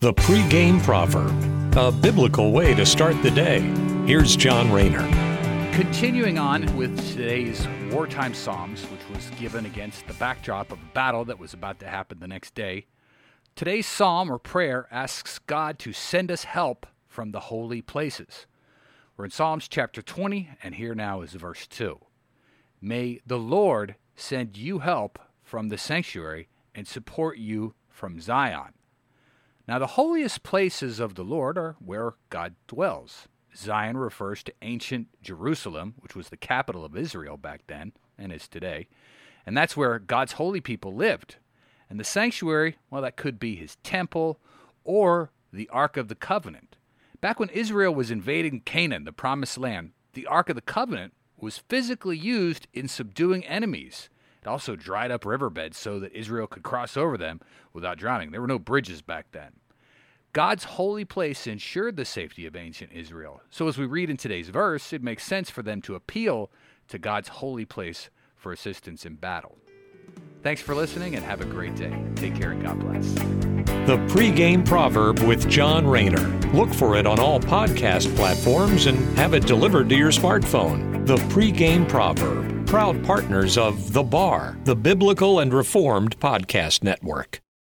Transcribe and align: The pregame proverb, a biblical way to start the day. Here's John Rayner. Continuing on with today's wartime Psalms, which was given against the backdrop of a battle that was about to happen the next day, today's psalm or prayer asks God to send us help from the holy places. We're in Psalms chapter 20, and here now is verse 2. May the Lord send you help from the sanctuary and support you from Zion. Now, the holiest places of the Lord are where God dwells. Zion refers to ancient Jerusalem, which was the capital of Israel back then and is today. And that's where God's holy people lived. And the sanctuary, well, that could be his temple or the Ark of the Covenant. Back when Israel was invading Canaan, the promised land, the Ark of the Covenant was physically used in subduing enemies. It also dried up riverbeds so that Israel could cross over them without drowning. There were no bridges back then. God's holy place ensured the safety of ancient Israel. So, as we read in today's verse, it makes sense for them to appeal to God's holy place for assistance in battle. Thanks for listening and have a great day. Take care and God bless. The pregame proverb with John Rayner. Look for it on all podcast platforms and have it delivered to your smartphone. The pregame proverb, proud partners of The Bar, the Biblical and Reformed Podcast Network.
The 0.00 0.14
pregame 0.14 0.80
proverb, 0.80 1.76
a 1.76 1.90
biblical 1.90 2.52
way 2.52 2.72
to 2.72 2.86
start 2.86 3.20
the 3.20 3.32
day. 3.32 3.58
Here's 4.06 4.36
John 4.36 4.70
Rayner. 4.70 5.02
Continuing 5.72 6.38
on 6.38 6.76
with 6.76 6.96
today's 7.10 7.66
wartime 7.90 8.32
Psalms, 8.32 8.84
which 8.84 9.00
was 9.12 9.28
given 9.40 9.66
against 9.66 10.06
the 10.06 10.14
backdrop 10.14 10.70
of 10.70 10.78
a 10.78 10.94
battle 10.94 11.24
that 11.24 11.40
was 11.40 11.52
about 11.52 11.80
to 11.80 11.88
happen 11.88 12.20
the 12.20 12.28
next 12.28 12.54
day, 12.54 12.86
today's 13.56 13.88
psalm 13.88 14.30
or 14.30 14.38
prayer 14.38 14.86
asks 14.92 15.40
God 15.40 15.80
to 15.80 15.92
send 15.92 16.30
us 16.30 16.44
help 16.44 16.86
from 17.08 17.32
the 17.32 17.40
holy 17.40 17.82
places. 17.82 18.46
We're 19.16 19.24
in 19.24 19.32
Psalms 19.32 19.66
chapter 19.66 20.00
20, 20.00 20.48
and 20.62 20.76
here 20.76 20.94
now 20.94 21.22
is 21.22 21.32
verse 21.32 21.66
2. 21.66 21.98
May 22.80 23.18
the 23.26 23.36
Lord 23.36 23.96
send 24.14 24.56
you 24.56 24.78
help 24.78 25.18
from 25.42 25.70
the 25.70 25.76
sanctuary 25.76 26.46
and 26.72 26.86
support 26.86 27.38
you 27.38 27.74
from 27.88 28.20
Zion. 28.20 28.74
Now, 29.68 29.78
the 29.78 29.86
holiest 29.86 30.42
places 30.42 30.98
of 30.98 31.14
the 31.14 31.22
Lord 31.22 31.58
are 31.58 31.76
where 31.78 32.14
God 32.30 32.54
dwells. 32.66 33.28
Zion 33.54 33.98
refers 33.98 34.42
to 34.44 34.54
ancient 34.62 35.08
Jerusalem, 35.22 35.92
which 35.98 36.16
was 36.16 36.30
the 36.30 36.38
capital 36.38 36.86
of 36.86 36.96
Israel 36.96 37.36
back 37.36 37.64
then 37.66 37.92
and 38.16 38.32
is 38.32 38.48
today. 38.48 38.88
And 39.44 39.54
that's 39.54 39.76
where 39.76 39.98
God's 39.98 40.32
holy 40.32 40.62
people 40.62 40.94
lived. 40.94 41.36
And 41.90 42.00
the 42.00 42.04
sanctuary, 42.04 42.76
well, 42.90 43.02
that 43.02 43.18
could 43.18 43.38
be 43.38 43.56
his 43.56 43.76
temple 43.82 44.40
or 44.84 45.32
the 45.52 45.68
Ark 45.68 45.98
of 45.98 46.08
the 46.08 46.14
Covenant. 46.14 46.76
Back 47.20 47.38
when 47.38 47.50
Israel 47.50 47.94
was 47.94 48.10
invading 48.10 48.60
Canaan, 48.60 49.04
the 49.04 49.12
promised 49.12 49.58
land, 49.58 49.90
the 50.14 50.26
Ark 50.26 50.48
of 50.48 50.56
the 50.56 50.62
Covenant 50.62 51.12
was 51.36 51.58
physically 51.58 52.16
used 52.16 52.68
in 52.72 52.88
subduing 52.88 53.44
enemies. 53.44 54.08
It 54.42 54.48
also 54.48 54.76
dried 54.76 55.10
up 55.10 55.24
riverbeds 55.24 55.76
so 55.76 55.98
that 56.00 56.12
Israel 56.12 56.46
could 56.46 56.62
cross 56.62 56.96
over 56.96 57.18
them 57.18 57.40
without 57.72 57.98
drowning. 57.98 58.30
There 58.30 58.40
were 58.40 58.46
no 58.46 58.58
bridges 58.58 59.02
back 59.02 59.26
then. 59.32 59.52
God's 60.38 60.62
holy 60.62 61.04
place 61.04 61.48
ensured 61.48 61.96
the 61.96 62.04
safety 62.04 62.46
of 62.46 62.54
ancient 62.54 62.92
Israel. 62.92 63.42
So, 63.50 63.66
as 63.66 63.76
we 63.76 63.86
read 63.86 64.08
in 64.08 64.16
today's 64.16 64.50
verse, 64.50 64.92
it 64.92 65.02
makes 65.02 65.24
sense 65.24 65.50
for 65.50 65.64
them 65.64 65.82
to 65.82 65.96
appeal 65.96 66.52
to 66.86 66.96
God's 66.96 67.26
holy 67.26 67.64
place 67.64 68.08
for 68.36 68.52
assistance 68.52 69.04
in 69.04 69.16
battle. 69.16 69.58
Thanks 70.44 70.60
for 70.60 70.76
listening 70.76 71.16
and 71.16 71.24
have 71.24 71.40
a 71.40 71.44
great 71.44 71.74
day. 71.74 71.92
Take 72.14 72.36
care 72.36 72.52
and 72.52 72.62
God 72.62 72.78
bless. 72.78 73.14
The 73.88 73.96
pregame 74.06 74.64
proverb 74.64 75.18
with 75.22 75.50
John 75.50 75.84
Rayner. 75.84 76.28
Look 76.52 76.72
for 76.72 76.94
it 76.94 77.04
on 77.04 77.18
all 77.18 77.40
podcast 77.40 78.14
platforms 78.14 78.86
and 78.86 78.96
have 79.18 79.34
it 79.34 79.44
delivered 79.44 79.88
to 79.88 79.96
your 79.96 80.12
smartphone. 80.12 81.04
The 81.04 81.16
pregame 81.34 81.88
proverb, 81.88 82.64
proud 82.64 83.02
partners 83.02 83.58
of 83.58 83.92
The 83.92 84.04
Bar, 84.04 84.56
the 84.62 84.76
Biblical 84.76 85.40
and 85.40 85.52
Reformed 85.52 86.20
Podcast 86.20 86.84
Network. 86.84 87.40